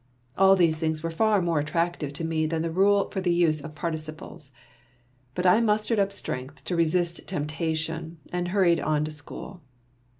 [0.35, 3.61] All these things were far more attractive to me than the rule for the use
[3.61, 4.51] of participles.
[5.35, 9.61] But I mustered up strength to resist temptation, and hurried on to school.